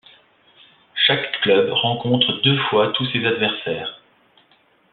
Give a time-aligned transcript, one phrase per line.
[0.95, 3.99] Chaque club rencontre deux fois tous ses adversaires.